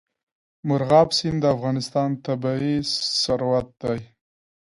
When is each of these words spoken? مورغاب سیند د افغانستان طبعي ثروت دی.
مورغاب 0.67 1.09
سیند 1.17 1.37
د 1.41 1.45
افغانستان 1.55 2.09
طبعي 2.25 2.75
ثروت 3.21 3.67
دی. 3.81 3.99